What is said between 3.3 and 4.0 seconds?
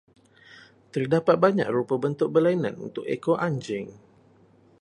anjing.